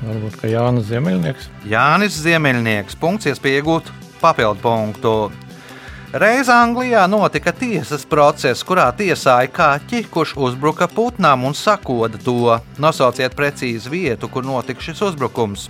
[0.03, 1.51] Varbūt kā Jānis Ziemeļnieks.
[1.67, 2.97] Jānis Ziemeļnieks.
[2.99, 3.91] Punkts, iespēja iegūt
[4.23, 5.13] papildu punktu.
[6.13, 12.59] Reiz Anglijā notika tiesas process, kurā tiesāja kaķi, kurš uzbruka putnām un sakoda to.
[12.77, 15.67] Nosauciet precīzi vietu, kur notika šis uzbrukums.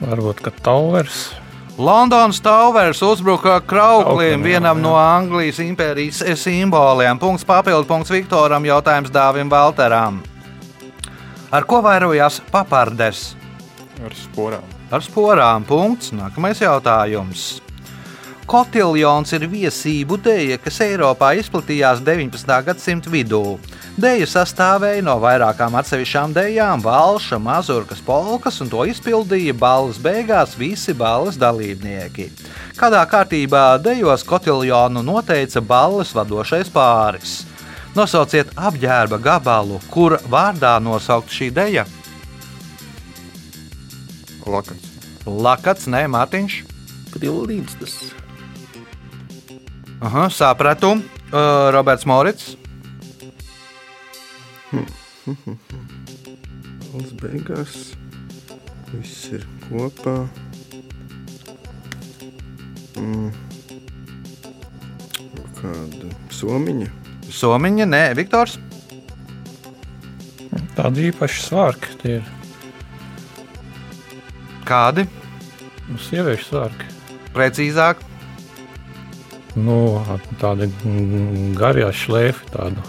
[0.00, 1.28] Varbūt kā Tauvers.
[1.76, 4.82] Londonas Towers uzbruka Krauklim, jā, vienam jā.
[4.86, 7.18] no Anglijas impērijas simboliem.
[7.18, 10.22] Punkts papildu punkts Viktoram, jautājums Dāvim Valteram.
[11.52, 13.34] Ar ko vairojās papardes?
[14.02, 14.73] ar sporām.
[14.92, 15.64] Ar sporām.
[15.64, 16.12] Punkts.
[16.12, 17.64] Nākamais jautājums.
[18.44, 22.58] Kotiljons ir viesību dēļa, kas Eiropā izplatījās 19.
[22.66, 23.56] gadsimta vidū.
[23.96, 30.92] Dēļa sastāvēja no vairākām atsevišķām dēļām, valša, mazurkas, polkas, un to izpildīja balvas beigās visi
[30.92, 32.28] balvas dalībnieki.
[32.76, 37.38] Kādā kārtībā dēļos kotiljonu noteica balvas vadošais pāris.
[37.96, 41.88] Nosauciet apģērba gabalu, kura vārdā nosaukt šī dēļa.
[44.44, 44.90] Lakats.
[45.24, 46.58] Lakats, nē, Mārtiņš.
[47.14, 47.94] Prilīdz tas.
[50.04, 50.98] Aha, sapratu.
[51.32, 52.56] Uh, Roberts Morits.
[56.98, 57.94] Uz beigās
[58.92, 60.28] viss ir kopā.
[63.00, 63.32] Mm.
[65.58, 66.90] Kāda somiņa?
[67.34, 68.58] Somiņa, nē, Viktors.
[70.74, 71.96] Tādi īpaši svārki.
[72.02, 72.33] Tie ir
[74.64, 75.06] Kādi?
[75.90, 76.90] nu, sieviešu svārki.
[77.34, 78.00] Precīzāk,
[79.54, 80.02] Nu,
[80.40, 82.48] tādi mm, garie šlēfi.
[82.50, 82.82] Tādu.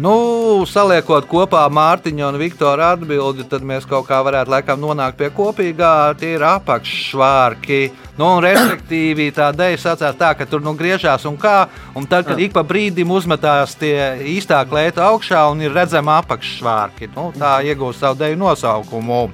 [0.00, 5.28] Nu, saliekot kopā Mārtiņa un Viktora atbildi, tad mēs kaut kā varētu laikam nonākt pie
[5.36, 5.90] kopīgā.
[6.16, 7.82] Tie ir apakšsvārki.
[8.16, 11.68] Nu, un, respektīvi, tā dēļ sacās tā, ka tur nu griežās un kā.
[11.92, 17.12] Un tad, kad ik pa brīdim uzmetās tie īstā klēta augšā un ir redzama apakšsvārki,
[17.18, 19.26] nu, tā iegūst savu dēļu nosaukumu.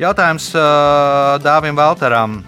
[0.00, 2.40] Jautājums uh, Dāvim Valteram.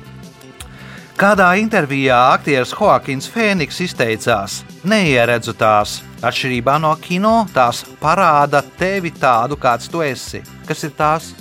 [1.18, 5.96] Kādā intervijā aktieris Joaquins Fēniks izteicās: Neieredzu tās.
[6.22, 10.44] Atšķirībā no kino, tās parāda tevi tādu, kāds tu esi.
[10.66, 11.32] Kas ir tās?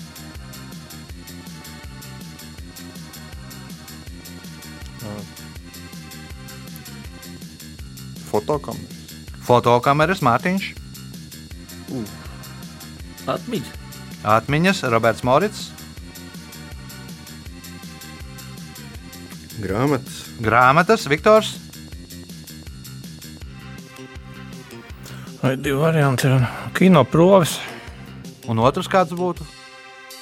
[8.27, 9.15] Fotokameras.
[9.45, 10.71] Fotokameras Mārtiņš,
[13.27, 13.77] Atmiņa.
[14.25, 15.67] atmiņas Roberts Morits,
[19.57, 20.25] Grāmatas.
[20.39, 21.55] grāmatas Viktors,
[25.41, 26.41] Vai divi varianti ir
[26.73, 27.59] kino provis,
[28.49, 29.45] un otrs kāds būtu.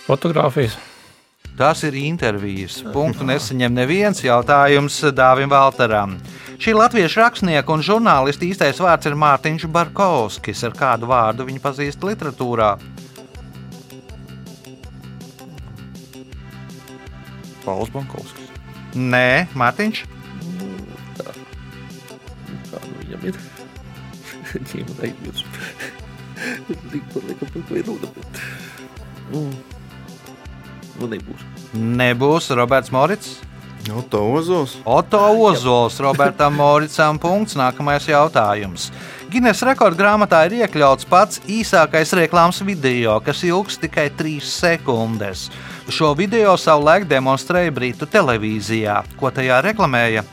[0.05, 0.75] fotografijas.
[1.57, 2.81] Tas ir intervijas.
[2.93, 6.17] Punktu nesaņem neviens jautājums Dāvim Valteram.
[6.59, 10.63] Šī latviešu rakstnieka un žurnālista īstais vārds ir Mārtiņš Barkovskis.
[10.67, 12.75] Ar kādu vārdu viņu pazīst literatūrā?
[17.65, 18.44] Pauls Bankovskis.
[18.95, 20.05] Nē, Mārtiņš.
[21.19, 23.39] Kā nu viņam ir?
[24.55, 25.59] Viņam aizmirst.
[26.71, 28.39] Es zinu, par liekam, par ko ir runa, bet...
[29.33, 29.55] Mm.
[30.95, 31.43] Nu, nebūs.
[31.75, 33.35] Nebūs Roberts Morits.
[33.91, 34.77] Auto Ozols.
[34.85, 37.19] Oto Ozols, Robertam Moricam.
[37.21, 37.53] Punkts.
[37.57, 38.89] Nākamais jautājums.
[39.29, 45.49] Gines rekorda grāmatā ir iekļauts pats īsākais reklāmas video, kas ilgs tikai 3 sekundes.
[45.91, 49.01] Šo video savulaik demonstrēja Britu televīzijā.
[49.19, 50.25] Ko tajā reklamēja?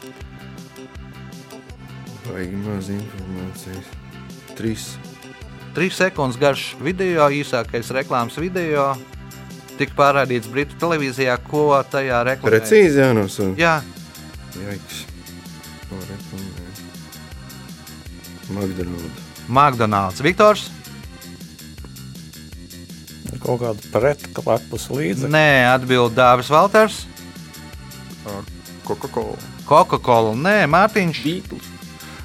[2.28, 3.96] Vajag maz informācijas.
[4.56, 4.92] Trīs.
[5.76, 8.92] 3 sekundes garš video, īsākais reklāmas video.
[9.82, 12.62] Tika pārādīts Britu televīzijā, ko tajā reklamēja.
[12.62, 13.56] Precīzi jānosauc.
[13.58, 13.80] Jā,
[14.60, 15.00] Jaiks.
[15.88, 16.68] Ko reklamē?
[18.52, 19.26] McDonald's.
[19.48, 20.22] McDonald's.
[20.22, 20.68] Viktors?
[23.42, 25.26] Kaut kāda pretklepus līdzi.
[25.32, 27.00] Nē, atbild Dāvis Valters.
[28.86, 29.50] Coca-Cola.
[29.66, 31.22] Coca-Cola, nē, Mārtiņš.
[31.26, 31.71] Beatles.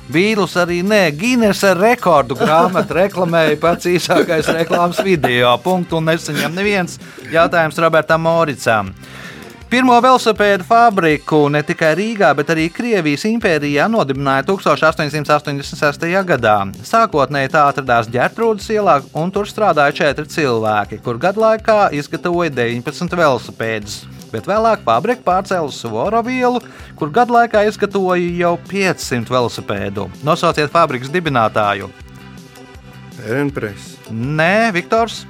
[0.07, 5.51] Bīls arī nē, Guinness ar rekordu grāmatu reklamēja pats īsākais reklāmas video.
[5.59, 6.95] Punktu un nesaņem neviens
[7.33, 8.93] jautājums Robertam Moricam.
[9.68, 16.05] Pirmo velosipēdu fabriku ne tikai Rīgā, bet arī Krievijas impērijā nodibināja 1886.
[16.30, 16.53] gadā.
[16.88, 23.15] Sākotnēji tā atradās Gertrūdas ielā, un tur strādāja četri cilvēki, kur gadu laikā izgatavoja 19
[23.20, 23.97] velosipēdus.
[24.32, 26.63] Bet vēlāk fabrika pārcēla uz Svoru ielu,
[26.95, 30.07] kur gadu laikā izgatavoja jau 500 velosipēdu.
[30.24, 31.91] Nosauciet fabrikas dibinātāju.
[33.28, 33.97] Renpress.
[34.15, 35.26] Nē, Viktors.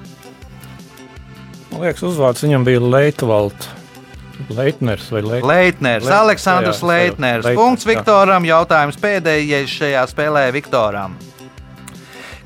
[1.71, 3.73] Man liekas, uzvārds viņam bija Leitvalds.
[4.49, 5.47] Leitners vai Leitners.
[5.47, 7.45] Leitners, Leit- Aleksandrs jā, Leitners.
[7.45, 7.85] Leitners, Punkts.
[7.85, 8.45] Viktoram.
[8.45, 11.17] Jautājums pēdējais šajā spēlē Viktoram.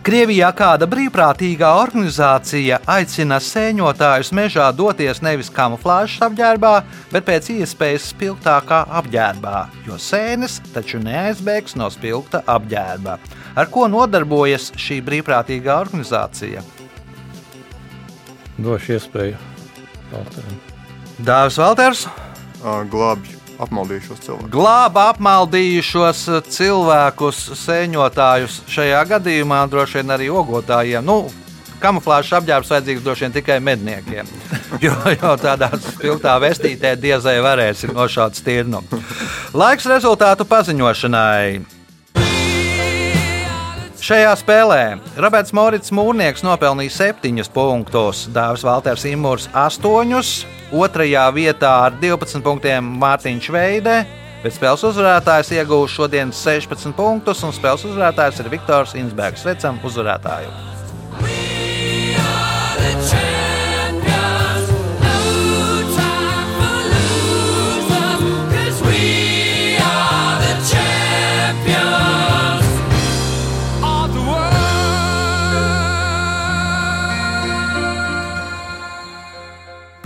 [0.02, 6.72] Krievijā kāda brīvprātīgā organizācija aicina sēņotājus mežā doties nevis kamuflāžas apģērbā,
[7.12, 13.20] bet pēc iespējas spilgtākā apģērbā, jo sēnes taču neaizbēgs no spilgta apģērba.
[13.54, 16.66] Ar ko nodarbojas šī brīvprātīgā organizācija?
[18.58, 19.38] Došu iespēju.
[20.10, 20.71] Valteram.
[21.26, 22.08] Dāvis Valters.
[22.62, 24.50] Glābj apmaldījušos cilvēkus.
[24.54, 28.62] glāba apmaldījušos cilvēkus, sēņotājus.
[28.72, 31.06] Šajā gadījumā droši vien arī ogotājiem.
[31.06, 31.30] Nu,
[31.82, 34.28] Kamuflāžas apģērbs vajadzīgs droši vien tikai medniekiem.
[34.82, 38.80] Jo, jo tādā spilgtā vestītē diezai varēs nošaut stirnu.
[39.54, 41.81] Laiks rezultātu paziņošanai.
[44.02, 50.32] Šajā spēlē Roberts Morits Mūrnieks nopelnīja 7 punktus, Dārzs Valters Imūrs 8,
[50.74, 54.00] otrajā vietā ar 12 punktiem Mārtiņš Veide,
[54.42, 59.46] bet spēles uzvarētājs iegūs šodien 16 punktus, un spēles uzvarētājs ir Viktors Insbergs.
[59.46, 60.81] Sveicam uzvarētāju!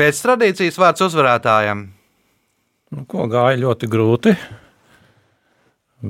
[0.06, 1.80] Pēc tradīcijas vārds uzvarētājam.
[2.93, 4.34] Nu, ko gāja ļoti grūti.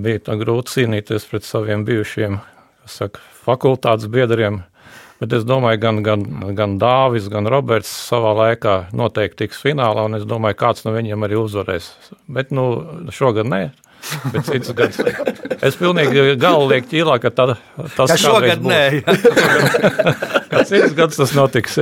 [0.04, 2.36] Bija tā grūti cīnīties pret saviem bijušiem
[2.92, 4.58] saka, fakultātes biedriem.
[5.22, 6.26] Bet es domāju, gan, gan,
[6.58, 11.24] gan Dāvis, gan Roberts savā laikā noteikti tiks finālā, un es domāju, kāds no viņiem
[11.24, 11.88] arī uzvarēs.
[12.28, 12.68] Bet nu,
[13.16, 13.62] šogad nē.
[14.34, 15.00] Bet cits gads.
[15.66, 17.48] Es pilnīgi galvu lieku ķīlā, ka tā,
[17.98, 18.82] tas Ka šogad nē.
[20.70, 21.78] Cits gads tas notiks.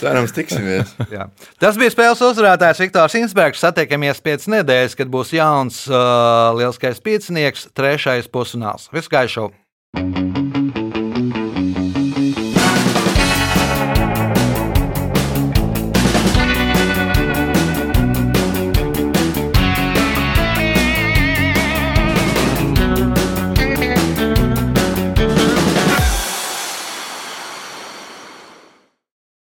[0.00, 0.92] Cerams, tiksimies.
[1.12, 1.28] Jā.
[1.62, 3.62] Tas bija spēles uzvarētājs Viktors Insbergs.
[3.62, 8.90] Satiekamies pēc nedēļas, kad būs jauns uh, lielskais piecinieks, trešais pusfināls.
[8.94, 9.50] Visu gaišu!